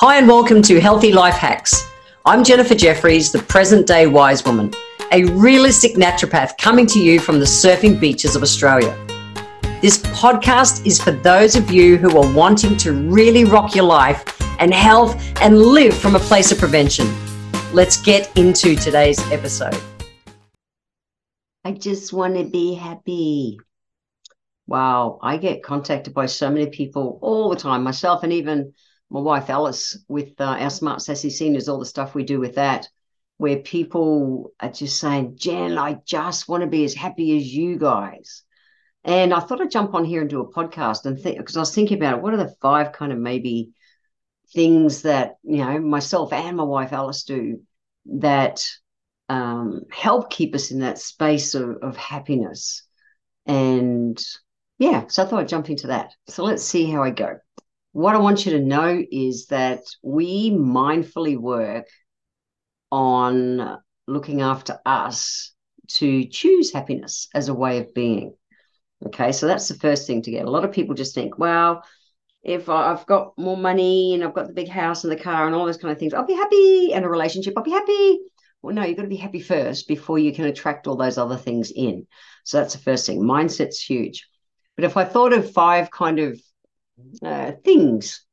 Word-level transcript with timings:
Hi, 0.00 0.18
and 0.18 0.28
welcome 0.28 0.60
to 0.60 0.78
Healthy 0.78 1.10
Life 1.12 1.36
Hacks. 1.36 1.90
I'm 2.26 2.44
Jennifer 2.44 2.74
Jeffries, 2.74 3.32
the 3.32 3.38
present 3.38 3.86
day 3.86 4.06
wise 4.06 4.44
woman, 4.44 4.70
a 5.10 5.24
realistic 5.24 5.94
naturopath 5.94 6.58
coming 6.58 6.86
to 6.88 7.00
you 7.00 7.18
from 7.18 7.38
the 7.38 7.46
surfing 7.46 7.98
beaches 7.98 8.36
of 8.36 8.42
Australia. 8.42 8.94
This 9.80 9.96
podcast 10.08 10.84
is 10.84 11.00
for 11.00 11.12
those 11.12 11.56
of 11.56 11.70
you 11.70 11.96
who 11.96 12.14
are 12.18 12.30
wanting 12.34 12.76
to 12.76 12.92
really 12.92 13.46
rock 13.46 13.74
your 13.74 13.86
life 13.86 14.38
and 14.60 14.74
health 14.74 15.16
and 15.40 15.58
live 15.58 15.96
from 15.96 16.14
a 16.14 16.20
place 16.20 16.52
of 16.52 16.58
prevention. 16.58 17.06
Let's 17.72 17.96
get 17.96 18.36
into 18.36 18.76
today's 18.76 19.18
episode. 19.32 19.80
I 21.64 21.72
just 21.72 22.12
want 22.12 22.36
to 22.36 22.44
be 22.44 22.74
happy. 22.74 23.58
Wow, 24.66 25.20
I 25.22 25.38
get 25.38 25.62
contacted 25.62 26.12
by 26.12 26.26
so 26.26 26.50
many 26.50 26.66
people 26.66 27.18
all 27.22 27.48
the 27.48 27.56
time, 27.56 27.82
myself 27.82 28.24
and 28.24 28.32
even 28.34 28.74
my 29.10 29.20
wife 29.20 29.50
Alice 29.50 29.98
with 30.08 30.40
uh, 30.40 30.44
our 30.44 30.70
Smart 30.70 31.00
Sassy 31.00 31.30
Seniors, 31.30 31.68
all 31.68 31.78
the 31.78 31.86
stuff 31.86 32.14
we 32.14 32.24
do 32.24 32.40
with 32.40 32.56
that, 32.56 32.88
where 33.36 33.58
people 33.58 34.52
are 34.60 34.70
just 34.70 34.98
saying, 34.98 35.36
Jen, 35.36 35.78
I 35.78 35.98
just 36.04 36.48
want 36.48 36.62
to 36.62 36.66
be 36.66 36.84
as 36.84 36.94
happy 36.94 37.36
as 37.36 37.54
you 37.54 37.76
guys. 37.78 38.42
And 39.04 39.32
I 39.32 39.40
thought 39.40 39.60
I'd 39.60 39.70
jump 39.70 39.94
on 39.94 40.04
here 40.04 40.20
and 40.20 40.30
do 40.30 40.40
a 40.40 40.52
podcast 40.52 41.04
and 41.04 41.18
think, 41.18 41.38
because 41.38 41.56
I 41.56 41.60
was 41.60 41.74
thinking 41.74 41.98
about 41.98 42.18
it, 42.18 42.22
what 42.22 42.34
are 42.34 42.38
the 42.38 42.54
five 42.60 42.92
kind 42.92 43.12
of 43.12 43.18
maybe 43.18 43.70
things 44.52 45.02
that, 45.02 45.36
you 45.44 45.58
know, 45.58 45.78
myself 45.78 46.32
and 46.32 46.56
my 46.56 46.64
wife 46.64 46.92
Alice 46.92 47.22
do 47.22 47.60
that 48.06 48.66
um, 49.28 49.82
help 49.90 50.30
keep 50.30 50.54
us 50.54 50.70
in 50.70 50.80
that 50.80 50.98
space 50.98 51.54
of, 51.54 51.76
of 51.82 51.96
happiness. 51.96 52.82
And 53.44 54.20
yeah, 54.78 55.04
so 55.08 55.22
I 55.22 55.26
thought 55.26 55.40
I'd 55.40 55.48
jump 55.48 55.70
into 55.70 55.88
that. 55.88 56.12
So 56.28 56.42
let's 56.42 56.64
see 56.64 56.90
how 56.90 57.02
I 57.02 57.10
go 57.10 57.38
what 57.96 58.14
I 58.14 58.18
want 58.18 58.44
you 58.44 58.52
to 58.52 58.60
know 58.60 59.02
is 59.10 59.46
that 59.46 59.80
we 60.02 60.50
mindfully 60.50 61.38
work 61.38 61.86
on 62.92 63.78
looking 64.06 64.42
after 64.42 64.78
us 64.84 65.54
to 65.88 66.26
choose 66.26 66.74
happiness 66.74 67.28
as 67.34 67.48
a 67.48 67.54
way 67.54 67.78
of 67.78 67.94
being. 67.94 68.34
Okay, 69.06 69.32
so 69.32 69.46
that's 69.46 69.68
the 69.68 69.78
first 69.78 70.06
thing 70.06 70.20
to 70.20 70.30
get. 70.30 70.44
A 70.44 70.50
lot 70.50 70.66
of 70.66 70.72
people 70.72 70.94
just 70.94 71.14
think, 71.14 71.38
well, 71.38 71.82
if 72.42 72.68
I've 72.68 73.06
got 73.06 73.32
more 73.38 73.56
money 73.56 74.12
and 74.12 74.22
I've 74.22 74.34
got 74.34 74.48
the 74.48 74.52
big 74.52 74.68
house 74.68 75.04
and 75.04 75.10
the 75.10 75.16
car 75.16 75.46
and 75.46 75.54
all 75.54 75.64
those 75.64 75.78
kind 75.78 75.90
of 75.90 75.98
things, 75.98 76.12
I'll 76.12 76.26
be 76.26 76.34
happy. 76.34 76.92
And 76.92 77.02
a 77.02 77.08
relationship, 77.08 77.54
I'll 77.56 77.64
be 77.64 77.70
happy. 77.70 78.18
Well, 78.60 78.74
no, 78.74 78.84
you've 78.84 78.98
got 78.98 79.04
to 79.04 79.08
be 79.08 79.16
happy 79.16 79.40
first 79.40 79.88
before 79.88 80.18
you 80.18 80.34
can 80.34 80.44
attract 80.44 80.86
all 80.86 80.96
those 80.96 81.16
other 81.16 81.38
things 81.38 81.72
in. 81.74 82.06
So 82.44 82.58
that's 82.58 82.74
the 82.74 82.82
first 82.82 83.06
thing. 83.06 83.22
Mindset's 83.22 83.80
huge. 83.80 84.28
But 84.76 84.84
if 84.84 84.98
I 84.98 85.04
thought 85.04 85.32
of 85.32 85.50
five 85.50 85.90
kind 85.90 86.18
of 86.18 86.38
uh, 87.22 87.52
things 87.64 88.24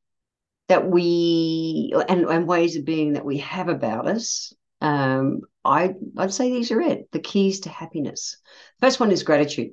that 0.69 0.87
we 0.87 1.93
and, 2.07 2.25
and 2.25 2.47
ways 2.47 2.75
of 2.77 2.85
being 2.85 3.13
that 3.13 3.25
we 3.25 3.39
have 3.39 3.69
about 3.69 4.07
us 4.07 4.53
um, 4.83 5.41
I, 5.63 5.95
I'd 6.17 6.33
say 6.33 6.51
these 6.51 6.71
are 6.71 6.81
it 6.81 7.09
the 7.11 7.19
keys 7.19 7.61
to 7.61 7.69
happiness. 7.69 8.37
First 8.81 8.99
one 8.99 9.11
is 9.11 9.23
gratitude. 9.23 9.71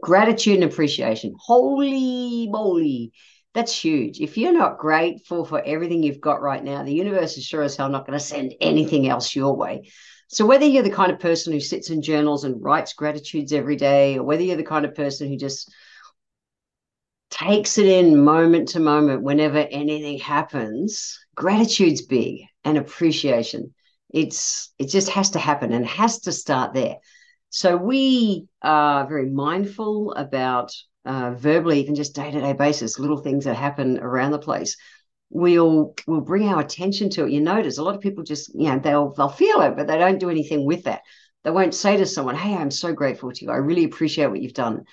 Gratitude 0.00 0.60
and 0.60 0.70
appreciation. 0.70 1.34
Holy 1.38 2.46
moly, 2.50 3.12
that's 3.54 3.74
huge. 3.74 4.20
If 4.20 4.36
you're 4.36 4.52
not 4.52 4.78
grateful 4.78 5.46
for 5.46 5.62
everything 5.64 6.02
you've 6.02 6.20
got 6.20 6.42
right 6.42 6.62
now, 6.62 6.82
the 6.82 6.92
universe 6.92 7.38
is 7.38 7.44
sure 7.44 7.62
as 7.62 7.76
hell 7.76 7.88
not 7.88 8.06
going 8.06 8.18
to 8.18 8.24
send 8.24 8.54
anything 8.60 9.08
else 9.08 9.34
your 9.34 9.56
way. 9.56 9.90
So, 10.28 10.44
whether 10.44 10.66
you're 10.66 10.82
the 10.82 10.90
kind 10.90 11.10
of 11.10 11.20
person 11.20 11.52
who 11.52 11.60
sits 11.60 11.88
in 11.88 12.02
journals 12.02 12.44
and 12.44 12.62
writes 12.62 12.92
gratitudes 12.92 13.52
every 13.52 13.76
day, 13.76 14.18
or 14.18 14.24
whether 14.24 14.42
you're 14.42 14.56
the 14.56 14.62
kind 14.62 14.84
of 14.84 14.94
person 14.94 15.28
who 15.28 15.38
just 15.38 15.72
takes 17.34 17.78
it 17.78 17.86
in 17.86 18.22
moment 18.22 18.68
to 18.68 18.80
moment 18.80 19.22
whenever 19.22 19.58
anything 19.58 20.18
happens. 20.18 21.18
Gratitude's 21.34 22.02
big 22.02 22.42
and 22.64 22.78
appreciation. 22.78 23.74
It's 24.10 24.72
it 24.78 24.88
just 24.88 25.08
has 25.10 25.30
to 25.30 25.40
happen 25.40 25.72
and 25.72 25.84
has 25.84 26.20
to 26.20 26.32
start 26.32 26.74
there. 26.74 26.96
So 27.50 27.76
we 27.76 28.46
are 28.62 29.06
very 29.08 29.28
mindful 29.30 30.12
about 30.12 30.72
uh, 31.04 31.32
verbally 31.32 31.80
even 31.80 31.94
just 31.94 32.14
day-to-day 32.14 32.52
basis 32.54 32.98
little 32.98 33.18
things 33.18 33.44
that 33.44 33.56
happen 33.56 33.98
around 33.98 34.30
the 34.30 34.38
place. 34.38 34.76
We'll 35.30 35.94
we'll 36.06 36.20
bring 36.20 36.48
our 36.48 36.60
attention 36.60 37.10
to 37.10 37.24
it. 37.24 37.32
You 37.32 37.40
notice 37.40 37.78
a 37.78 37.82
lot 37.82 37.96
of 37.96 38.00
people 38.00 38.22
just 38.22 38.54
you 38.54 38.68
know 38.68 38.78
they'll 38.78 39.12
they'll 39.12 39.28
feel 39.28 39.60
it 39.62 39.76
but 39.76 39.88
they 39.88 39.98
don't 39.98 40.20
do 40.20 40.30
anything 40.30 40.64
with 40.64 40.84
that. 40.84 41.02
They 41.42 41.50
won't 41.50 41.74
say 41.74 41.96
to 41.96 42.06
someone 42.06 42.36
hey 42.36 42.54
i'm 42.54 42.70
so 42.70 42.92
grateful 42.92 43.32
to 43.32 43.44
you. 43.44 43.50
I 43.50 43.56
really 43.56 43.84
appreciate 43.84 44.28
what 44.28 44.40
you've 44.40 44.54
done 44.54 44.84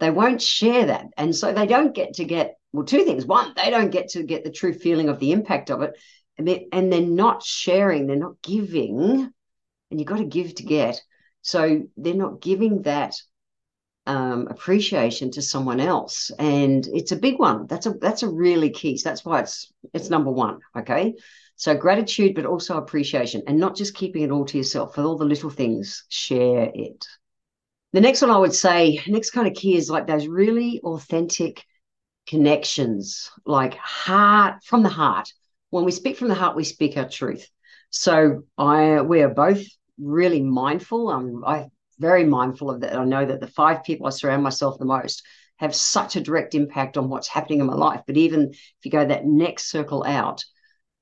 they 0.00 0.10
won't 0.10 0.42
share 0.42 0.86
that. 0.86 1.06
And 1.16 1.34
so 1.34 1.52
they 1.52 1.66
don't 1.66 1.94
get 1.94 2.14
to 2.14 2.24
get, 2.24 2.56
well, 2.72 2.84
two 2.84 3.04
things. 3.04 3.26
One, 3.26 3.52
they 3.56 3.70
don't 3.70 3.90
get 3.90 4.08
to 4.10 4.22
get 4.22 4.44
the 4.44 4.50
true 4.50 4.72
feeling 4.72 5.08
of 5.08 5.18
the 5.20 5.32
impact 5.32 5.70
of 5.70 5.82
it. 5.82 5.98
And 6.38 6.48
they're, 6.92 7.00
not 7.02 7.42
sharing, 7.42 8.06
they're 8.06 8.16
not 8.16 8.40
giving. 8.42 9.30
And 9.90 10.00
you've 10.00 10.08
got 10.08 10.18
to 10.18 10.24
give 10.24 10.54
to 10.56 10.62
get. 10.62 11.00
So 11.42 11.82
they're 11.96 12.14
not 12.14 12.40
giving 12.40 12.82
that 12.82 13.14
um, 14.06 14.48
appreciation 14.48 15.30
to 15.32 15.42
someone 15.42 15.80
else, 15.80 16.30
and 16.38 16.86
it's 16.88 17.12
a 17.12 17.16
big 17.16 17.38
one. 17.38 17.66
That's 17.66 17.86
a 17.86 17.90
that's 17.92 18.22
a 18.22 18.28
really 18.28 18.70
key. 18.70 18.96
So 18.96 19.08
that's 19.08 19.24
why 19.24 19.40
it's 19.40 19.72
it's 19.92 20.10
number 20.10 20.30
one. 20.30 20.60
Okay, 20.76 21.14
so 21.56 21.76
gratitude, 21.76 22.34
but 22.34 22.46
also 22.46 22.76
appreciation, 22.76 23.42
and 23.46 23.58
not 23.58 23.76
just 23.76 23.94
keeping 23.94 24.22
it 24.22 24.30
all 24.30 24.44
to 24.46 24.58
yourself. 24.58 24.94
For 24.94 25.02
all 25.02 25.16
the 25.16 25.24
little 25.24 25.50
things, 25.50 26.04
share 26.08 26.70
it. 26.74 27.06
The 27.92 28.00
next 28.00 28.22
one 28.22 28.30
I 28.30 28.38
would 28.38 28.54
say, 28.54 29.00
next 29.08 29.30
kind 29.30 29.48
of 29.48 29.54
key 29.54 29.76
is 29.76 29.90
like 29.90 30.06
those 30.06 30.28
really 30.28 30.80
authentic 30.84 31.64
connections, 32.26 33.30
like 33.44 33.74
heart 33.74 34.62
from 34.64 34.82
the 34.82 34.88
heart. 34.88 35.32
When 35.70 35.84
we 35.84 35.90
speak 35.90 36.16
from 36.16 36.28
the 36.28 36.34
heart, 36.34 36.56
we 36.56 36.64
speak 36.64 36.96
our 36.96 37.08
truth. 37.08 37.48
So 37.90 38.44
I 38.56 39.00
we 39.00 39.22
are 39.22 39.28
both 39.28 39.64
really 39.98 40.40
mindful. 40.40 41.10
I'm 41.10 41.44
I 41.44 41.66
very 41.98 42.24
mindful 42.24 42.70
of 42.70 42.80
that. 42.80 42.96
I 42.96 43.04
know 43.04 43.26
that 43.26 43.40
the 43.40 43.48
five 43.48 43.82
people 43.82 44.06
I 44.06 44.10
surround 44.10 44.42
myself 44.42 44.78
the 44.78 44.84
most 44.84 45.24
have 45.56 45.74
such 45.74 46.16
a 46.16 46.20
direct 46.20 46.54
impact 46.54 46.96
on 46.96 47.08
what's 47.08 47.28
happening 47.28 47.60
in 47.60 47.66
my 47.66 47.74
life. 47.74 48.02
But 48.06 48.16
even 48.16 48.50
if 48.50 48.84
you 48.84 48.90
go 48.90 49.04
that 49.04 49.26
next 49.26 49.70
circle 49.70 50.04
out, 50.04 50.44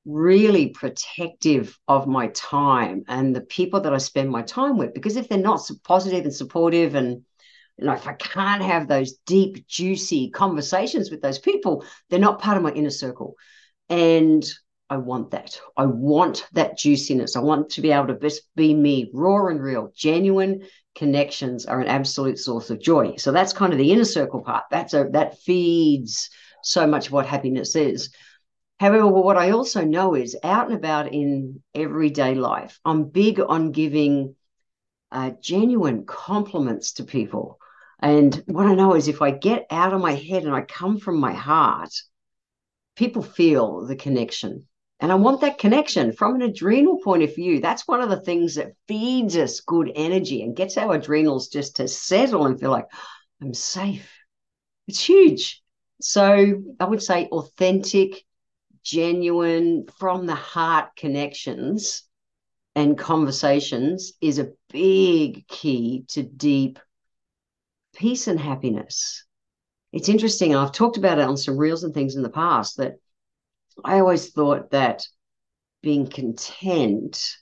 really 0.05 0.69
protective 0.71 1.79
of 1.87 2.07
my 2.07 2.29
time 2.29 3.05
and 3.09 3.35
the 3.35 3.43
people 3.43 3.81
that 3.83 3.95
I 3.95 3.99
spend 3.99 4.31
my 4.31 4.43
time 4.43 4.79
with. 4.79 4.95
Because 4.95 5.17
if 5.17 5.29
they're 5.29 5.39
not 5.39 5.61
positive 5.85 6.25
and 6.25 6.35
supportive, 6.35 6.95
and 6.95 7.23
you 7.77 7.85
know, 7.85 7.93
if 7.93 8.07
I 8.07 8.15
can't 8.15 8.63
have 8.63 8.89
those 8.89 9.15
deep, 9.27 9.67
juicy 9.67 10.31
conversations 10.31 11.11
with 11.11 11.21
those 11.21 11.39
people, 11.39 11.85
they're 12.09 12.19
not 12.19 12.41
part 12.41 12.57
of 12.57 12.63
my 12.63 12.73
inner 12.73 12.91
circle. 12.91 13.35
And 13.89 14.45
I 14.91 14.97
want 14.97 15.33
that. 15.33 15.61
I 15.77 15.87
want 15.87 16.47
that 16.53 16.79
juiciness. 16.79 17.37
I 17.37 17.41
want 17.41 17.71
to 17.71 17.83
be 17.83 17.93
able 17.93 18.07
to 18.09 18.19
just 18.19 18.43
be 18.57 18.73
me, 18.73 19.11
raw 19.13 19.47
and 19.49 19.63
real, 19.63 19.93
genuine 19.95 20.63
connections 20.95 21.67
are 21.67 21.81
an 21.81 21.87
absolute 21.87 22.39
source 22.39 22.71
of 22.71 22.81
joy. 22.81 23.17
So 23.17 23.31
that's 23.31 23.53
kind 23.53 23.73
of 23.73 23.79
the 23.79 23.93
inner 23.93 24.05
circle 24.05 24.43
part. 24.43 24.65
That's 24.71 24.95
a 24.95 25.09
that 25.13 25.39
feeds 25.41 26.31
so 26.63 26.87
much 26.87 27.07
of 27.07 27.13
what 27.13 27.27
happiness 27.27 27.77
is. 27.77 28.11
However, 28.81 29.09
what 29.09 29.37
I 29.37 29.51
also 29.51 29.85
know 29.85 30.15
is 30.15 30.37
out 30.43 30.69
and 30.69 30.77
about 30.77 31.13
in 31.13 31.63
everyday 31.75 32.35
life, 32.35 32.79
I'm 32.85 33.05
big 33.05 33.41
on 33.41 33.73
giving 33.73 34.37
uh, 35.11 35.31
genuine 35.41 36.05
compliments 36.07 36.93
to 36.95 37.05
people. 37.05 37.59
And 38.01 38.43
what 38.47 38.67
I 38.67 38.75
know 38.75 38.95
is 38.95 39.09
if 39.09 39.21
I 39.21 39.33
get 39.33 39.67
out 39.71 39.93
of 39.93 40.01
my 40.01 40.15
head 40.15 40.45
and 40.45 40.55
I 40.55 40.61
come 40.61 40.99
from 40.99 41.19
my 41.19 41.33
heart, 41.33 41.93
people 42.95 43.23
feel 43.23 43.87
the 43.87 43.97
connection. 43.97 44.67
And 45.01 45.11
I 45.11 45.17
want 45.17 45.41
that 45.41 45.59
connection 45.59 46.13
from 46.13 46.37
an 46.37 46.43
adrenal 46.43 47.01
point 47.03 47.23
of 47.23 47.35
view. 47.35 47.61
That's 47.61 47.87
one 47.87 48.01
of 48.01 48.11
the 48.11 48.21
things 48.21 48.57
that 48.57 48.73
feeds 48.87 49.37
us 49.37 49.61
good 49.61 49.91
energy 49.95 50.43
and 50.43 50.57
gets 50.57 50.77
our 50.77 50.95
adrenals 50.95 51.49
just 51.49 51.77
to 51.77 51.89
settle 51.89 52.47
and 52.47 52.59
feel 52.59 52.71
like, 52.71 52.87
I'm 53.41 53.55
safe. 53.55 54.11
It's 54.89 55.05
huge. 55.05 55.63
So 56.01 56.63
I 56.81 56.85
would 56.85 57.03
say 57.03 57.27
authentic 57.27 58.25
genuine, 58.89 59.87
from 59.99 60.27
the 60.27 60.35
heart 60.35 60.97
connections 60.97 62.05
and 62.75 62.97
conversations 62.97 64.13
is 64.21 64.39
a 64.39 64.53
big 64.71 65.47
key 65.47 66.05
to 66.09 66.23
deep 66.23 66.79
peace 67.95 68.29
and 68.29 68.41
happiness. 68.41 69.25
It's 69.93 70.09
interesting. 70.09 70.55
I've 70.55 70.73
talked 70.73 70.97
about 70.97 71.19
it 71.19 71.25
on 71.25 71.37
some 71.37 71.59
reels 71.59 71.85
and 71.85 71.93
things 71.93 72.17
in 72.17 72.23
the 72.23 72.31
past 72.31 72.79
that 72.79 72.95
I 73.85 74.01
always 74.01 74.31
thought 74.31 74.71
that 74.71 75.07
being 75.83 76.07
content 76.07 77.37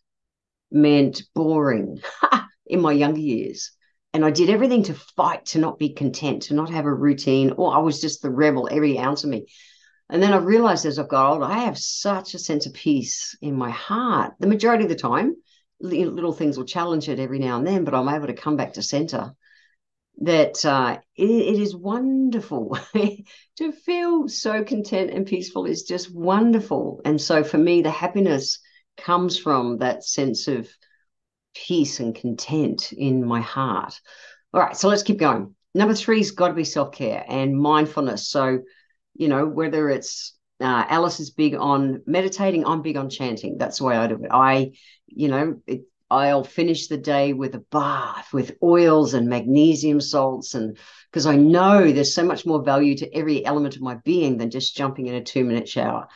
meant 0.70 1.22
boring 1.34 2.00
in 2.66 2.80
my 2.80 2.92
younger 2.92 3.20
years. 3.20 3.70
And 4.12 4.24
I 4.24 4.30
did 4.30 4.50
everything 4.50 4.84
to 4.84 4.94
fight 4.94 5.46
to 5.46 5.58
not 5.58 5.78
be 5.78 5.90
content, 5.90 6.44
to 6.44 6.54
not 6.54 6.70
have 6.70 6.86
a 6.86 6.92
routine, 6.92 7.52
or 7.56 7.74
I 7.74 7.78
was 7.78 8.00
just 8.00 8.22
the 8.22 8.30
rebel, 8.30 8.68
every 8.70 8.98
ounce 8.98 9.22
of 9.24 9.30
me. 9.30 9.46
And 10.08 10.22
then 10.22 10.32
I 10.32 10.36
realized 10.36 10.86
as 10.86 10.98
I've 10.98 11.08
got 11.08 11.32
older, 11.32 11.44
I 11.44 11.60
have 11.60 11.78
such 11.78 12.34
a 12.34 12.38
sense 12.38 12.66
of 12.66 12.74
peace 12.74 13.36
in 13.42 13.56
my 13.56 13.70
heart. 13.70 14.34
The 14.38 14.46
majority 14.46 14.84
of 14.84 14.90
the 14.90 14.96
time, 14.96 15.34
little 15.80 16.32
things 16.32 16.56
will 16.56 16.64
challenge 16.64 17.08
it 17.08 17.18
every 17.18 17.38
now 17.38 17.58
and 17.58 17.66
then, 17.66 17.84
but 17.84 17.94
I'm 17.94 18.08
able 18.08 18.28
to 18.28 18.32
come 18.34 18.56
back 18.56 18.74
to 18.74 18.82
center. 18.82 19.34
that 20.18 20.64
uh, 20.64 20.98
it, 21.14 21.30
it 21.30 21.60
is 21.60 21.76
wonderful 21.76 22.78
to 23.56 23.72
feel 23.72 24.28
so 24.28 24.64
content 24.64 25.10
and 25.10 25.26
peaceful 25.26 25.66
is 25.66 25.82
just 25.82 26.14
wonderful. 26.14 27.00
And 27.04 27.20
so 27.20 27.44
for 27.44 27.58
me, 27.58 27.82
the 27.82 27.90
happiness 27.90 28.60
comes 28.96 29.38
from 29.38 29.78
that 29.78 30.04
sense 30.04 30.48
of 30.48 30.68
peace 31.54 32.00
and 32.00 32.14
content 32.14 32.92
in 32.92 33.26
my 33.26 33.40
heart. 33.40 34.00
All 34.54 34.60
right, 34.60 34.76
so 34.76 34.88
let's 34.88 35.02
keep 35.02 35.18
going. 35.18 35.54
Number 35.74 35.94
three's 35.94 36.30
got 36.30 36.48
to 36.48 36.54
be 36.54 36.64
self 36.64 36.92
care 36.92 37.24
and 37.28 37.58
mindfulness. 37.58 38.30
So, 38.30 38.60
you 39.18 39.28
know, 39.28 39.46
whether 39.46 39.88
it's 39.88 40.36
uh, 40.60 40.84
Alice 40.88 41.20
is 41.20 41.30
big 41.30 41.54
on 41.54 42.02
meditating, 42.06 42.66
I'm 42.66 42.82
big 42.82 42.96
on 42.96 43.10
chanting. 43.10 43.58
That's 43.58 43.78
the 43.78 43.84
way 43.84 43.96
I 43.96 44.06
do 44.06 44.22
it. 44.22 44.30
I, 44.30 44.72
you 45.06 45.28
know, 45.28 45.60
it, 45.66 45.82
I'll 46.10 46.44
finish 46.44 46.86
the 46.86 46.96
day 46.96 47.32
with 47.32 47.54
a 47.56 47.64
bath 47.70 48.32
with 48.32 48.56
oils 48.62 49.14
and 49.14 49.28
magnesium 49.28 50.00
salts 50.00 50.54
and 50.54 50.78
because 51.10 51.26
I 51.26 51.34
know 51.34 51.90
there's 51.90 52.14
so 52.14 52.24
much 52.24 52.46
more 52.46 52.62
value 52.62 52.96
to 52.98 53.12
every 53.12 53.44
element 53.44 53.74
of 53.74 53.82
my 53.82 53.96
being 54.04 54.38
than 54.38 54.50
just 54.50 54.76
jumping 54.76 55.08
in 55.08 55.14
a 55.14 55.24
two 55.24 55.44
minute 55.44 55.68
shower. 55.68 56.06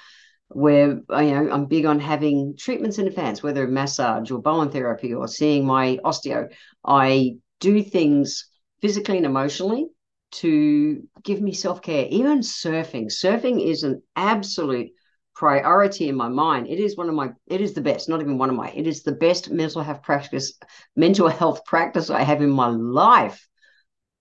Where 0.48 0.90
you 0.90 1.02
know 1.08 1.48
I'm 1.52 1.66
big 1.66 1.86
on 1.86 2.00
having 2.00 2.56
treatments 2.56 2.98
in 2.98 3.06
advance, 3.06 3.42
whether 3.42 3.66
massage 3.66 4.30
or 4.30 4.40
Bowen 4.40 4.70
therapy 4.70 5.12
or 5.12 5.26
seeing 5.28 5.64
my 5.64 5.98
osteo. 6.04 6.48
I 6.84 7.36
do 7.60 7.82
things 7.82 8.48
physically 8.80 9.16
and 9.16 9.26
emotionally 9.26 9.88
to 10.32 11.02
give 11.22 11.40
me 11.40 11.52
self 11.52 11.82
care. 11.82 12.06
Even 12.10 12.40
surfing, 12.40 13.06
surfing 13.06 13.64
is 13.64 13.82
an 13.82 14.02
absolute 14.16 14.90
priority 15.34 16.08
in 16.08 16.16
my 16.16 16.28
mind. 16.28 16.68
It 16.68 16.78
is 16.78 16.96
one 16.96 17.08
of 17.08 17.14
my, 17.14 17.30
it 17.46 17.60
is 17.60 17.72
the 17.74 17.80
best, 17.80 18.08
not 18.08 18.20
even 18.20 18.38
one 18.38 18.50
of 18.50 18.56
my, 18.56 18.70
it 18.70 18.86
is 18.86 19.02
the 19.02 19.12
best 19.12 19.50
mental 19.50 19.82
health 19.82 20.02
practice, 20.02 20.52
mental 20.96 21.28
health 21.28 21.64
practice 21.64 22.10
I 22.10 22.22
have 22.22 22.42
in 22.42 22.50
my 22.50 22.68
life. 22.68 23.46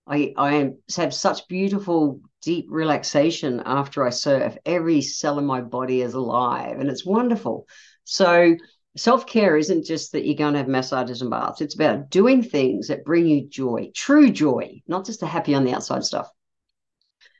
I, 0.07 0.33
I 0.37 0.71
have 0.97 1.13
such 1.13 1.47
beautiful, 1.47 2.21
deep 2.41 2.65
relaxation 2.69 3.61
after 3.65 4.05
I 4.05 4.09
surf. 4.09 4.57
Every 4.65 5.01
cell 5.01 5.37
in 5.37 5.45
my 5.45 5.61
body 5.61 6.01
is 6.01 6.15
alive 6.15 6.79
and 6.79 6.89
it's 6.89 7.05
wonderful. 7.05 7.67
So, 8.05 8.55
self 8.97 9.25
care 9.25 9.57
isn't 9.57 9.85
just 9.85 10.11
that 10.11 10.25
you're 10.25 10.35
going 10.35 10.53
to 10.53 10.59
have 10.59 10.67
massages 10.67 11.21
and 11.21 11.29
baths, 11.29 11.61
it's 11.61 11.75
about 11.75 12.09
doing 12.09 12.43
things 12.43 12.87
that 12.87 13.05
bring 13.05 13.25
you 13.27 13.47
joy, 13.47 13.91
true 13.95 14.29
joy, 14.29 14.81
not 14.87 15.05
just 15.05 15.19
the 15.19 15.25
happy 15.25 15.53
on 15.53 15.63
the 15.63 15.73
outside 15.73 16.03
stuff. 16.03 16.29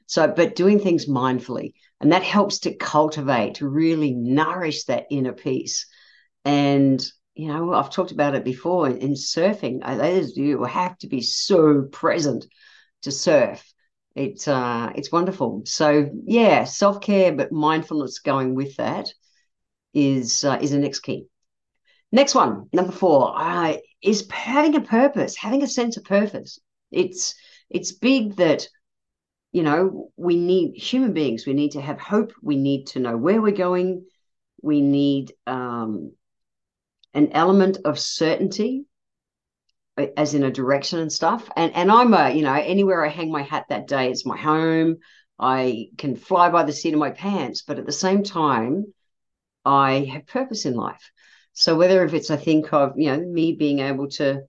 So, 0.05 0.27
but 0.27 0.55
doing 0.55 0.79
things 0.79 1.05
mindfully. 1.05 1.73
And 2.01 2.11
that 2.11 2.23
helps 2.23 2.59
to 2.59 2.75
cultivate, 2.75 3.55
to 3.55 3.67
really 3.67 4.11
nourish 4.11 4.85
that 4.85 5.07
inner 5.11 5.33
peace. 5.33 5.85
And, 6.45 7.03
you 7.35 7.49
know, 7.49 7.73
I've 7.73 7.91
talked 7.91 8.11
about 8.11 8.35
it 8.35 8.43
before 8.43 8.87
in, 8.87 8.97
in 8.97 9.13
surfing. 9.13 9.81
You 10.35 10.63
have 10.63 10.97
to 10.99 11.07
be 11.07 11.21
so 11.21 11.83
present 11.91 12.45
to 13.03 13.11
surf. 13.11 13.63
It's 14.15 14.47
uh, 14.47 14.91
it's 14.95 15.11
wonderful. 15.11 15.61
So 15.65 16.09
yeah, 16.25 16.63
self 16.63 17.01
care, 17.01 17.31
but 17.31 17.51
mindfulness 17.51 18.19
going 18.19 18.55
with 18.55 18.75
that 18.77 19.09
is 19.93 20.43
uh, 20.43 20.57
is 20.61 20.71
the 20.71 20.79
next 20.79 21.01
key. 21.01 21.27
Next 22.11 22.33
one, 22.33 22.69
number 22.73 22.91
four, 22.91 23.33
uh, 23.35 23.77
is 24.01 24.27
having 24.31 24.75
a 24.75 24.81
purpose, 24.81 25.35
having 25.35 25.63
a 25.63 25.67
sense 25.67 25.97
of 25.97 26.03
purpose. 26.03 26.59
It's 26.91 27.35
it's 27.69 27.91
big 27.91 28.35
that 28.37 28.67
you 29.51 29.63
know, 29.63 30.11
we 30.15 30.35
need 30.35 30.75
human 30.75 31.13
beings, 31.13 31.45
we 31.45 31.53
need 31.53 31.71
to 31.71 31.81
have 31.81 31.99
hope, 31.99 32.33
we 32.41 32.55
need 32.55 32.85
to 32.87 32.99
know 32.99 33.17
where 33.17 33.41
we're 33.41 33.51
going, 33.51 34.05
we 34.61 34.79
need 34.81 35.33
um, 35.47 36.11
an 37.13 37.31
element 37.31 37.79
of 37.85 37.97
certainty 37.97 38.85
uh, 39.97 40.07
as 40.15 40.33
in 40.33 40.43
a 40.43 40.51
direction 40.51 40.99
and 40.99 41.11
stuff. 41.11 41.49
And 41.55 41.73
and 41.73 41.91
i'm 41.91 42.13
a 42.13 42.29
you 42.31 42.43
know 42.43 42.53
anywhere 42.53 43.03
i 43.05 43.09
hang 43.09 43.31
my 43.31 43.41
hat 43.41 43.65
that 43.69 43.87
day 43.87 44.09
it's 44.09 44.25
my 44.25 44.37
home. 44.37 44.97
I 45.41 45.87
can 45.97 46.15
fly 46.15 46.49
by 46.49 46.63
the 46.63 46.73
seat 46.73 46.93
of 46.93 46.99
my 46.99 47.11
pants 47.11 47.63
but 47.65 47.79
at 47.79 47.85
the 47.85 47.91
same 47.91 48.23
time 48.23 48.93
i 49.65 50.09
have 50.11 50.27
purpose 50.27 50.65
in 50.65 50.75
life 50.75 51.11
so 51.59 51.75
whether 51.75 52.03
if 52.03 52.13
it's 52.13 52.31
i 52.31 52.37
think 52.37 52.71
of 52.73 52.93
you 52.97 53.11
know 53.11 53.19
me 53.19 53.53
being 53.53 53.79
able 53.79 54.07
to 54.07 54.41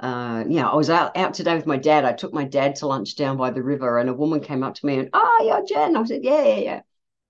uh, 0.00 0.44
you 0.48 0.56
know, 0.56 0.68
I 0.68 0.74
was 0.74 0.90
out, 0.90 1.16
out 1.16 1.34
today 1.34 1.54
with 1.54 1.66
my 1.66 1.76
dad. 1.76 2.04
I 2.04 2.12
took 2.12 2.32
my 2.32 2.44
dad 2.44 2.76
to 2.76 2.86
lunch 2.86 3.14
down 3.16 3.36
by 3.36 3.50
the 3.50 3.62
river, 3.62 3.98
and 3.98 4.10
a 4.10 4.14
woman 4.14 4.40
came 4.40 4.62
up 4.62 4.74
to 4.74 4.86
me 4.86 4.98
and, 4.98 5.10
oh, 5.12 5.42
yeah, 5.44 5.60
Jen. 5.66 5.96
I 5.96 6.04
said, 6.04 6.24
yeah, 6.24 6.42
yeah, 6.42 6.56
yeah. 6.56 6.80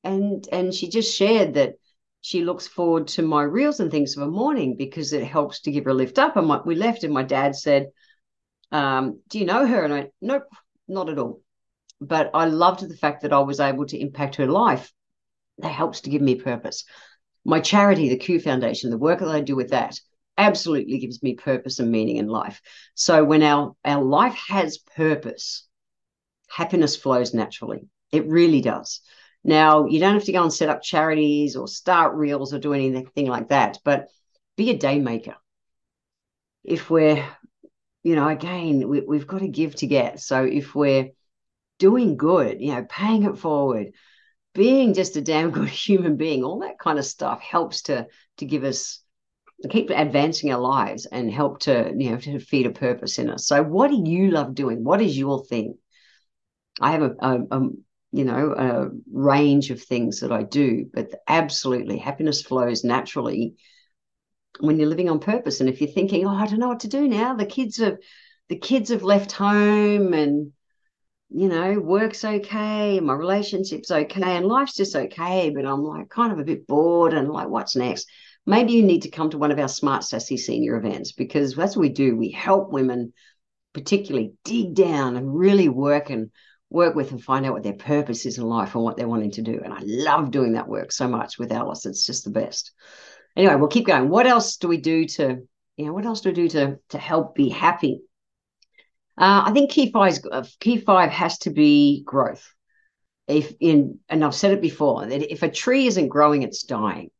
And 0.02 0.46
and 0.50 0.75
she 0.75 0.88
just 0.88 1.17
shared 1.17 1.55
that 1.55 1.75
she 2.20 2.43
looks 2.43 2.67
forward 2.67 3.08
to 3.08 3.23
my 3.23 3.43
reels 3.43 3.81
and 3.81 3.91
things 3.91 4.17
of 4.17 4.23
a 4.23 4.31
morning 4.31 4.76
because 4.76 5.12
it 5.12 5.25
helps 5.25 5.61
to 5.61 5.70
give 5.70 5.85
her 5.85 5.90
a 5.90 5.94
lift 5.94 6.19
up. 6.19 6.37
And 6.37 6.47
my, 6.47 6.61
we 6.64 6.75
left, 6.75 7.05
and 7.05 7.12
my 7.12 7.23
dad 7.23 7.55
said, 7.55 7.88
um, 8.73 9.20
"Do 9.29 9.38
you 9.38 9.44
know 9.44 9.67
her?" 9.67 9.85
And 9.85 9.94
I, 9.94 10.08
nope, 10.20 10.44
not 10.88 11.08
at 11.08 11.19
all. 11.19 11.43
But 12.00 12.31
I 12.35 12.47
loved 12.47 12.87
the 12.88 12.97
fact 12.97 13.23
that 13.23 13.32
I 13.32 13.40
was 13.40 13.61
able 13.61 13.87
to 13.87 13.99
impact 13.99 14.37
her 14.37 14.47
life. 14.47 14.93
That 15.58 15.69
helps 15.69 16.02
to 16.02 16.11
give 16.11 16.23
me 16.23 16.35
purpose. 16.35 16.85
My 17.44 17.61
charity, 17.61 18.08
the 18.08 18.17
Q 18.17 18.41
Foundation, 18.41 18.91
the 18.91 18.99
work 18.99 19.20
that 19.20 19.29
I 19.29 19.41
do 19.41 19.56
with 19.56 19.70
that 19.70 20.00
absolutely 20.37 20.99
gives 20.99 21.23
me 21.23 21.35
purpose 21.35 21.79
and 21.79 21.91
meaning 21.91 22.17
in 22.17 22.26
life. 22.26 22.61
So 22.94 23.23
when 23.25 23.43
our, 23.43 23.76
our 23.85 24.02
life 24.02 24.35
has 24.49 24.79
purpose, 24.79 25.67
happiness 26.49 26.96
flows 26.96 27.35
naturally. 27.35 27.88
It 28.12 28.26
really 28.26 28.61
does. 28.61 29.00
Now, 29.43 29.87
you 29.87 30.00
don't 30.00 30.14
have 30.14 30.25
to 30.25 30.32
go 30.32 30.43
and 30.43 30.52
set 30.52 30.70
up 30.70 30.82
charities 30.82 31.55
or 31.56 31.69
start 31.69 32.14
reels 32.14 32.55
or 32.55 32.58
do 32.58 32.73
anything 32.73 33.26
like 33.26 33.49
that, 33.49 33.79
but 33.85 34.08
be 34.56 34.70
a 34.70 34.79
day 34.79 34.99
maker. 34.99 35.37
If 36.62 36.88
we're, 36.88 37.25
you 38.02 38.17
know, 38.17 38.29
again, 38.29 38.88
we, 38.88 39.00
we've 39.00 39.26
got 39.26 39.40
to 39.40 39.49
give 39.49 39.75
to 39.76 39.87
get. 39.87 40.20
So 40.20 40.44
if 40.44 40.75
we're 40.75 41.11
doing 41.79 42.17
good, 42.17 42.61
you 42.61 42.73
know, 42.73 42.87
paying 42.88 43.25
it 43.25 43.37
forward, 43.37 43.93
being 44.54 44.94
just 44.94 45.16
a 45.16 45.20
damn 45.20 45.50
good 45.50 45.68
human 45.86 46.16
being, 46.16 46.44
all 46.44 46.60
that 46.60 46.78
kind 46.78 46.98
of 46.98 47.04
stuff 47.04 47.40
helps 47.40 47.82
to 47.82 48.06
to 48.38 48.46
give 48.46 48.64
us 48.64 49.00
keep 49.70 49.90
advancing 49.90 50.52
our 50.52 50.60
lives 50.60 51.06
and 51.06 51.30
help 51.30 51.60
to 51.60 51.92
you 51.96 52.10
know 52.10 52.18
to 52.18 52.38
feed 52.38 52.66
a 52.66 52.70
purpose 52.70 53.18
in 53.18 53.30
us. 53.30 53.46
So 53.46 53.62
what 53.62 53.90
do 53.90 54.02
you 54.04 54.30
love 54.30 54.54
doing? 54.54 54.84
What 54.84 55.00
is 55.00 55.16
your 55.16 55.44
thing? 55.44 55.78
I 56.80 56.92
have 56.92 57.02
a, 57.02 57.14
a, 57.20 57.38
a 57.50 57.68
you 58.12 58.24
know 58.24 58.54
a 58.56 58.90
range 59.12 59.70
of 59.70 59.82
things 59.82 60.20
that 60.20 60.30
i 60.30 60.44
do 60.44 60.88
but 60.94 61.10
absolutely 61.26 61.98
happiness 61.98 62.42
flows 62.42 62.84
naturally 62.84 63.56
when 64.60 64.78
you're 64.78 64.88
living 64.88 65.10
on 65.10 65.18
purpose. 65.18 65.58
And 65.58 65.68
if 65.68 65.80
you're 65.80 65.90
thinking 65.90 66.26
oh 66.26 66.34
i 66.34 66.46
don't 66.46 66.60
know 66.60 66.68
what 66.68 66.80
to 66.80 66.88
do 66.88 67.08
now. 67.08 67.34
The 67.34 67.46
kids 67.46 67.78
have 67.78 67.98
the 68.48 68.58
kids 68.58 68.90
have 68.90 69.02
left 69.02 69.32
home 69.32 70.12
and 70.12 70.52
you 71.36 71.48
know 71.48 71.81
work's 71.81 72.25
okay 72.25 73.00
my 73.00 73.12
relationship's 73.12 73.90
okay 73.90 74.36
and 74.36 74.46
life's 74.46 74.76
just 74.76 74.94
okay 74.94 75.50
but 75.50 75.66
i'm 75.66 75.82
like 75.82 76.08
kind 76.08 76.32
of 76.32 76.38
a 76.38 76.44
bit 76.44 76.66
bored 76.66 77.12
and 77.12 77.28
like 77.28 77.48
what's 77.48 77.75
next 77.75 78.06
maybe 78.47 78.73
you 78.73 78.82
need 78.82 79.02
to 79.02 79.11
come 79.11 79.30
to 79.30 79.38
one 79.38 79.50
of 79.50 79.59
our 79.59 79.68
Smart 79.68 80.04
Sassy 80.04 80.37
senior 80.37 80.76
events 80.76 81.12
because 81.12 81.54
that's 81.54 81.76
what 81.76 81.82
we 81.82 81.88
do. 81.88 82.16
We 82.16 82.30
help 82.30 82.70
women, 82.70 83.12
particularly, 83.73 84.35
dig 84.44 84.75
down 84.75 85.16
and 85.16 85.35
really 85.35 85.68
work 85.68 86.11
and 86.11 86.30
work 86.70 86.94
with 86.94 87.11
and 87.11 87.23
find 87.23 87.47
out 87.47 87.52
what 87.52 87.62
their 87.62 87.75
purpose 87.75 88.26
is 88.26 88.38
in 88.38 88.44
life 88.44 88.75
and 88.75 88.85
what 88.85 88.97
they're 88.97 89.09
wanting 89.09 89.30
to 89.32 89.42
do. 89.42 89.61
And 89.62 89.73
I 89.73 89.80
love 89.82 90.30
doing 90.30 90.54
that 90.54 90.68
work 90.68 90.92
so 90.92 91.09
much 91.09 91.38
with 91.38 91.52
Alice. 91.52 91.87
It's 91.87 92.06
just 92.06 92.25
the 92.25 92.30
best. 92.30 92.73
Anyway, 93.37 93.54
we'll 93.56 93.68
keep 93.68 93.87
going. 93.87 94.09
What 94.09 94.26
else 94.26 94.56
do 94.56 94.68
we 94.68 94.76
do 94.76 95.06
to, 95.06 95.42
you 95.76 95.87
know, 95.87 95.92
what 95.92 96.04
else 96.04 96.20
do 96.20 96.30
we 96.30 96.35
do 96.35 96.49
to 96.50 96.78
to 96.90 96.99
help 96.99 97.35
be 97.35 97.49
happy? 97.49 98.02
Uh, 99.16 99.44
I 99.47 99.52
think 99.52 99.71
key 99.71 99.92
five 99.92 100.18
uh, 100.30 100.44
key 100.61 100.78
five 100.78 101.11
has 101.11 101.38
to 101.38 101.50
be 101.50 102.02
growth. 102.04 102.52
If 103.26 103.54
in 103.61 104.00
and 104.09 104.25
I've 104.25 104.35
said 104.35 104.52
it 104.52 104.61
before 104.61 105.06
that 105.06 105.33
if 105.33 105.42
a 105.42 105.50
tree 105.50 105.87
isn't 105.87 106.09
growing, 106.09 106.42
it's 106.42 106.64
dying. 106.64 107.11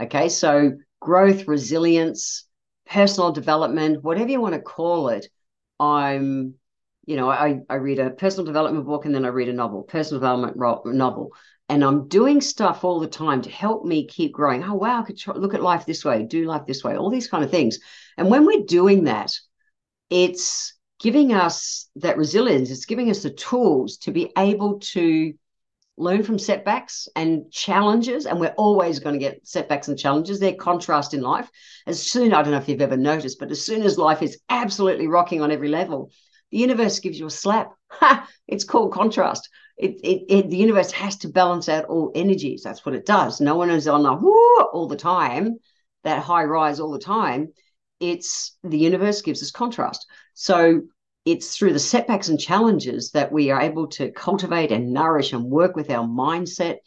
Okay, 0.00 0.28
so 0.28 0.72
growth, 1.00 1.48
resilience, 1.48 2.46
personal 2.86 3.32
development, 3.32 4.02
whatever 4.02 4.30
you 4.30 4.40
want 4.40 4.54
to 4.54 4.60
call 4.60 5.08
it. 5.08 5.26
I'm, 5.80 6.54
you 7.06 7.16
know, 7.16 7.30
I, 7.30 7.60
I 7.68 7.76
read 7.76 7.98
a 7.98 8.10
personal 8.10 8.46
development 8.46 8.86
book 8.86 9.04
and 9.04 9.14
then 9.14 9.24
I 9.24 9.28
read 9.28 9.48
a 9.48 9.52
novel, 9.52 9.82
personal 9.82 10.20
development 10.20 10.56
novel. 10.96 11.32
And 11.68 11.84
I'm 11.84 12.08
doing 12.08 12.40
stuff 12.40 12.82
all 12.82 12.98
the 12.98 13.06
time 13.08 13.42
to 13.42 13.50
help 13.50 13.84
me 13.84 14.06
keep 14.06 14.32
growing. 14.32 14.64
Oh, 14.64 14.74
wow, 14.74 15.00
I 15.00 15.04
could 15.04 15.18
try, 15.18 15.34
look 15.34 15.54
at 15.54 15.62
life 15.62 15.84
this 15.84 16.04
way, 16.04 16.24
do 16.24 16.46
life 16.46 16.66
this 16.66 16.82
way, 16.82 16.96
all 16.96 17.10
these 17.10 17.28
kind 17.28 17.44
of 17.44 17.50
things. 17.50 17.78
And 18.16 18.30
when 18.30 18.46
we're 18.46 18.64
doing 18.64 19.04
that, 19.04 19.38
it's 20.08 20.72
giving 21.00 21.32
us 21.32 21.88
that 21.96 22.16
resilience, 22.16 22.70
it's 22.70 22.86
giving 22.86 23.10
us 23.10 23.22
the 23.22 23.30
tools 23.30 23.98
to 23.98 24.10
be 24.10 24.32
able 24.36 24.80
to 24.80 25.32
learn 25.96 26.22
from 26.22 26.38
setbacks 26.38 27.08
and 27.16 27.50
challenges, 27.50 28.26
and 28.26 28.38
we're 28.38 28.54
always 28.56 29.00
going 29.00 29.14
to 29.14 29.18
get 29.18 29.46
setbacks 29.46 29.88
and 29.88 29.98
challenges. 29.98 30.38
They're 30.38 30.54
contrast 30.54 31.12
in 31.12 31.20
life. 31.20 31.50
As 31.86 32.02
soon, 32.02 32.32
I 32.32 32.42
don't 32.42 32.52
know 32.52 32.58
if 32.58 32.68
you've 32.68 32.80
ever 32.80 32.96
noticed, 32.96 33.38
but 33.38 33.50
as 33.50 33.64
soon 33.64 33.82
as 33.82 33.98
life 33.98 34.22
is 34.22 34.38
absolutely 34.48 35.08
rocking 35.08 35.42
on 35.42 35.50
every 35.50 35.68
level, 35.68 36.10
the 36.50 36.58
universe 36.58 37.00
gives 37.00 37.18
you 37.18 37.26
a 37.26 37.30
slap. 37.30 37.72
Ha! 37.90 38.28
It's 38.46 38.64
called 38.64 38.92
contrast. 38.92 39.48
It, 39.78 39.92
it, 40.04 40.24
it, 40.28 40.50
the 40.50 40.58
universe 40.58 40.90
has 40.92 41.16
to 41.18 41.28
balance 41.28 41.70
out 41.70 41.86
all 41.86 42.12
energies. 42.14 42.62
That's 42.62 42.84
what 42.84 42.94
it 42.94 43.06
does. 43.06 43.40
No 43.40 43.56
one 43.56 43.70
is 43.70 43.88
on 43.88 44.02
the 44.02 44.12
whoo 44.12 44.60
all 44.72 44.88
the 44.88 44.96
time, 44.96 45.56
that 46.04 46.22
high 46.22 46.44
rise 46.44 46.80
all 46.80 46.90
the 46.90 46.98
time. 46.98 47.48
It's 48.00 48.56
the 48.62 48.78
universe 48.78 49.22
gives 49.22 49.42
us 49.42 49.50
contrast. 49.50 50.06
So 50.34 50.82
it's 51.24 51.56
through 51.56 51.72
the 51.72 51.78
setbacks 51.78 52.28
and 52.28 52.40
challenges 52.40 53.10
that 53.10 53.32
we 53.32 53.50
are 53.50 53.60
able 53.60 53.88
to 53.88 54.10
cultivate 54.12 54.72
and 54.72 54.92
nourish 54.92 55.32
and 55.32 55.44
work 55.44 55.76
with 55.76 55.90
our 55.90 56.06
mindset 56.06 56.78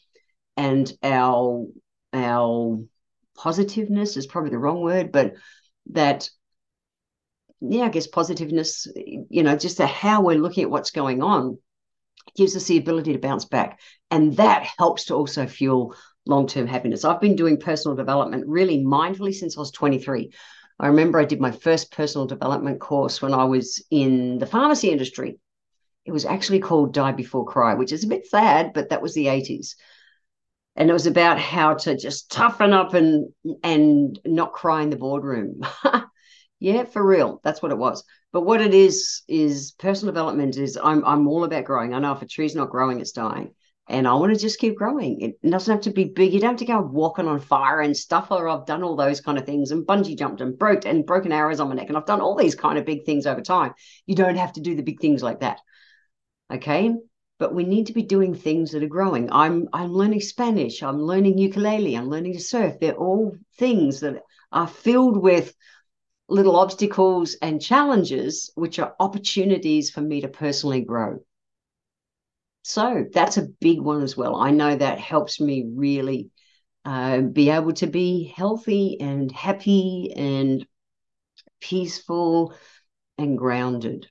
and 0.58 0.91
our 1.03 1.68
our 2.13 2.80
positiveness 3.36 4.18
is 4.18 4.27
probably 4.27 4.51
the 4.51 4.58
wrong 4.58 4.82
word, 4.82 5.12
but 5.12 5.34
that 5.91 6.30
yeah, 7.62 7.84
I 7.84 7.89
guess 7.89 8.08
positiveness, 8.08 8.88
you 8.96 9.44
know, 9.44 9.56
just 9.56 9.80
how 9.80 10.22
we're 10.22 10.38
looking 10.38 10.63
at 10.63 10.72
what's 10.72 10.91
going 10.91 11.22
on 11.22 11.60
gives 12.36 12.56
us 12.56 12.65
the 12.65 12.77
ability 12.77 13.13
to 13.13 13.20
bounce 13.20 13.46
back. 13.46 13.80
And 14.10 14.36
that 14.38 14.68
helps 14.80 15.06
to 15.06 15.15
also 15.15 15.46
fuel 15.46 15.96
long 16.25 16.48
term 16.48 16.68
happiness. 16.68 17.06
I've 17.06 17.22
been 17.22 17.36
doing 17.36 17.60
personal 17.60 17.96
development 17.96 18.46
really 18.48 18.84
mindfully 18.84 19.34
since 19.34 19.58
I 19.58 19.60
was 19.60 19.72
23. 19.72 20.32
I 20.82 20.88
remember 20.88 21.20
I 21.20 21.26
did 21.26 21.40
my 21.40 21.52
first 21.52 21.92
personal 21.92 22.26
development 22.26 22.80
course 22.80 23.22
when 23.22 23.36
I 23.36 23.44
was 23.44 23.86
in 23.92 24.40
the 24.40 24.48
pharmacy 24.48 24.90
industry. 24.90 25.40
It 26.06 26.12
was 26.12 26.26
actually 26.26 26.60
called 26.60 26.96
Die 26.96 27.12
Before 27.12 27.46
Cry, 27.46 27.76
which 27.76 27.92
is 27.92 28.04
a 28.04 28.08
bit 28.08 28.26
sad, 28.26 28.74
but 28.74 28.90
that 28.90 29.04
was 29.04 29.14
the 29.14 29.28
80s. 29.28 29.76
And 30.76 30.90
it 30.90 30.94
was 30.94 31.06
about 31.06 31.38
how 31.38 31.76
to 31.76 31.96
just 31.96 32.32
toughen 32.32 32.74
up 32.74 32.96
and 32.96 33.32
and 33.64 34.20
not 34.26 34.54
cry 34.54 34.82
in 34.82 34.90
the 34.90 34.96
boardroom. 34.96 35.62
yeah, 36.60 36.86
for 36.86 37.06
real. 37.06 37.42
That's 37.44 37.62
what 37.62 37.72
it 37.72 37.78
was. 37.78 38.04
But 38.34 38.42
what 38.42 38.62
it 38.62 38.74
is 38.74 39.22
is 39.28 39.74
personal 39.74 40.14
development 40.14 40.58
is 40.58 40.80
I'm 40.84 41.06
I'm 41.06 41.28
all 41.28 41.44
about 41.44 41.66
growing. 41.66 41.94
I 41.94 42.00
know 42.00 42.14
if 42.14 42.24
a 42.24 42.26
tree's 42.26 42.56
not 42.56 42.72
growing, 42.72 43.00
it's 43.00 43.12
dying 43.12 43.54
and 43.91 44.07
I 44.07 44.13
want 44.13 44.33
to 44.33 44.39
just 44.39 44.57
keep 44.57 44.77
growing. 44.77 45.19
It 45.19 45.41
doesn't 45.41 45.71
have 45.71 45.83
to 45.83 45.91
be 45.91 46.05
big. 46.05 46.33
You 46.33 46.39
don't 46.39 46.51
have 46.51 46.60
to 46.60 46.65
go 46.65 46.79
walking 46.79 47.27
on 47.27 47.41
fire 47.41 47.81
and 47.81 47.95
stuff. 47.95 48.31
Or 48.31 48.48
I've 48.48 48.65
done 48.65 48.83
all 48.83 48.95
those 48.95 49.19
kind 49.19 49.38
of 49.38 49.45
things 49.45 49.71
and 49.71 49.86
bungee 49.86 50.17
jumped 50.17 50.39
and 50.39 50.57
broke 50.57 50.86
and 50.86 51.05
broken 51.05 51.33
arrows 51.33 51.60
on 51.60 51.67
my 51.67 51.75
neck. 51.75 51.89
And 51.89 51.98
I've 51.98 52.05
done 52.05 52.21
all 52.21 52.38
these 52.38 52.55
kind 52.55 52.77
of 52.77 52.86
big 52.86 53.05
things 53.05 53.27
over 53.27 53.41
time. 53.41 53.74
You 54.05 54.15
don't 54.15 54.38
have 54.38 54.53
to 54.53 54.62
do 54.62 54.75
the 54.75 54.81
big 54.81 55.01
things 55.01 55.21
like 55.21 55.41
that. 55.41 55.60
Okay. 56.53 56.95
But 57.38 57.53
we 57.53 57.65
need 57.65 57.88
to 57.88 57.93
be 57.93 58.03
doing 58.03 58.33
things 58.33 58.71
that 58.71 58.83
are 58.83 58.88
growing. 58.88 59.29
I'm 59.29 59.67
I'm 59.74 59.91
learning 59.91 60.21
Spanish. 60.21 60.81
I'm 60.81 61.01
learning 61.01 61.38
ukulele. 61.38 61.98
I'm 61.98 62.10
learning 62.10 62.33
to 62.33 62.39
surf. 62.39 62.79
They're 62.79 62.93
all 62.93 63.36
things 63.57 64.00
that 64.00 64.24
are 64.53 64.67
filled 64.67 65.17
with 65.17 65.53
little 66.29 66.55
obstacles 66.55 67.36
and 67.41 67.62
challenges, 67.62 68.51
which 68.55 68.79
are 68.79 68.95
opportunities 69.01 69.89
for 69.89 70.00
me 70.00 70.21
to 70.21 70.29
personally 70.29 70.81
grow. 70.81 71.19
So 72.63 73.06
that's 73.12 73.38
a 73.38 73.48
big 73.60 73.82
one 73.82 74.01
as 74.01 74.15
well. 74.15 74.36
I 74.36 74.51
know 74.51 74.75
that 74.75 75.00
helps 75.00 75.39
me 75.39 75.65
really 75.74 76.30
uh, 76.86 77.22
be 77.22 77.50
able 77.50 77.74
to 77.74 77.88
be 77.88 78.34
healthy 78.36 78.98
and 79.00 79.32
happy 79.32 80.13
and 80.15 80.65
peaceful 81.60 82.53
and 83.18 83.38
grounded. 83.38 84.08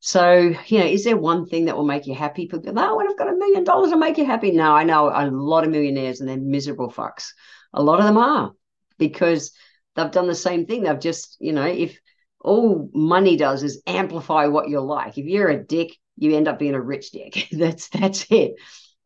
So, 0.00 0.54
you 0.66 0.78
know, 0.78 0.84
is 0.84 1.04
there 1.04 1.16
one 1.16 1.46
thing 1.46 1.64
that 1.64 1.76
will 1.76 1.86
make 1.86 2.06
you 2.06 2.14
happy? 2.14 2.42
People 2.42 2.58
go, 2.58 2.72
oh, 2.76 2.96
when 2.96 3.08
I've 3.08 3.16
got 3.16 3.32
a 3.32 3.36
million 3.36 3.64
dollars 3.64 3.90
to 3.90 3.96
make 3.96 4.18
you 4.18 4.26
happy. 4.26 4.50
No, 4.50 4.74
I 4.74 4.84
know 4.84 5.08
a 5.08 5.30
lot 5.30 5.64
of 5.64 5.70
millionaires 5.70 6.20
and 6.20 6.28
they're 6.28 6.36
miserable 6.36 6.92
fucks. 6.92 7.28
A 7.72 7.82
lot 7.82 8.00
of 8.00 8.04
them 8.04 8.18
are 8.18 8.52
because 8.98 9.52
they've 9.96 10.10
done 10.10 10.26
the 10.26 10.34
same 10.34 10.66
thing. 10.66 10.82
They've 10.82 11.00
just, 11.00 11.38
you 11.40 11.52
know, 11.52 11.64
if 11.64 11.98
all 12.38 12.90
money 12.92 13.36
does 13.36 13.62
is 13.62 13.82
amplify 13.86 14.46
what 14.46 14.68
you're 14.68 14.82
like. 14.82 15.16
If 15.16 15.24
you're 15.24 15.48
a 15.48 15.64
dick, 15.64 15.96
you 16.16 16.36
end 16.36 16.48
up 16.48 16.58
being 16.58 16.74
a 16.74 16.80
rich 16.80 17.10
dick. 17.10 17.48
that's 17.52 17.88
that's 17.88 18.26
it. 18.30 18.54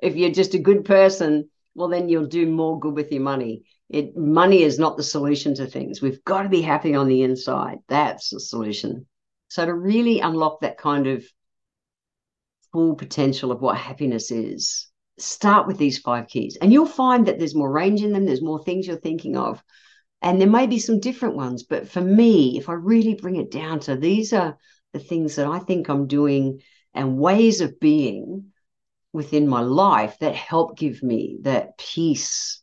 If 0.01 0.17
you're 0.17 0.31
just 0.31 0.55
a 0.55 0.59
good 0.59 0.85
person, 0.85 1.49
well, 1.75 1.89
then 1.89 2.09
you'll 2.09 2.27
do 2.27 2.47
more 2.47 2.79
good 2.79 2.95
with 2.95 3.13
your 3.13 3.23
money. 3.23 3.65
It 3.89 4.17
money 4.17 4.63
is 4.63 4.79
not 4.79 4.97
the 4.97 5.03
solution 5.03 5.55
to 5.55 5.67
things. 5.67 6.03
We've 6.03 6.23
got 6.25 6.43
to 6.43 6.49
be 6.49 6.61
happy 6.61 6.95
on 6.95 7.09
the 7.09 7.23
inside. 7.23 7.79
That's 7.89 8.31
the 8.31 8.41
solution. 8.41 9.07
So 9.49 9.65
to 9.65 9.75
really 9.75 10.21
unlock 10.21 10.61
that 10.61 10.79
kind 10.79 11.07
of 11.07 11.25
full 12.73 12.95
potential 12.95 13.51
of 13.51 13.63
what 13.63 13.77
happiness 13.77 14.31
is, 14.31 14.89
start 15.19 15.67
with 15.67 15.79
these 15.79 15.99
five 15.99 16.29
keys. 16.29 16.57
And 16.61 16.73
you'll 16.73 16.87
find 16.87 17.27
that 17.27 17.39
there's 17.39 17.55
more 17.55 17.71
range 17.71 18.03
in 18.03 18.13
them, 18.13 18.27
there's 18.27 18.43
more 18.43 18.63
things 18.63 18.87
you're 18.87 18.97
thinking 18.97 19.37
of. 19.37 19.63
And 20.21 20.41
there 20.41 20.51
may 20.51 20.67
be 20.67 20.79
some 20.79 21.01
different 21.01 21.37
ones, 21.37 21.63
but 21.63 21.89
for 21.89 22.01
me, 22.01 22.59
if 22.59 22.69
I 22.69 22.75
really 22.75 23.15
bring 23.15 23.37
it 23.37 23.51
down 23.51 23.81
to 23.81 23.97
these 23.97 24.33
are 24.33 24.59
the 24.93 24.99
things 24.99 25.37
that 25.37 25.47
I 25.47 25.61
think 25.61 25.89
I'm 25.89 26.07
doing 26.07 26.61
and 26.95 27.19
ways 27.19 27.61
of 27.61 27.81
being 27.81 28.53
within 29.13 29.49
my 29.49 29.61
life 29.61 30.17
that 30.21 30.35
help 30.35 30.79
give 30.79 31.03
me 31.03 31.39
that 31.43 31.77
peace. 31.79 32.63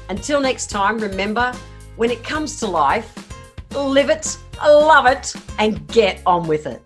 Until 0.09 0.39
next 0.39 0.69
time, 0.69 0.99
remember 0.99 1.51
when 1.95 2.11
it 2.11 2.23
comes 2.23 2.59
to 2.59 2.67
life, 2.67 3.17
live 3.71 4.11
it, 4.11 4.37
love 4.63 5.07
it, 5.07 5.33
and 5.57 5.87
get 5.87 6.21
on 6.27 6.47
with 6.47 6.67
it. 6.67 6.83